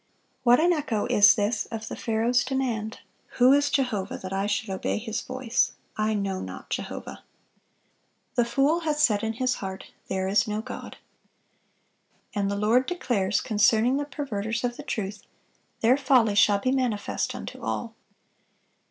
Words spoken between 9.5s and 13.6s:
heart, There is no God."(402) And the Lord declares